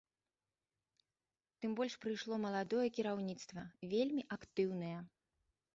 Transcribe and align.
Тым 1.65 1.71
больш 1.81 1.93
прыйшло 2.07 2.35
маладое 2.49 2.87
кіраўніцтва, 2.97 3.61
вельмі 3.95 4.23
актыўнае. 4.39 4.97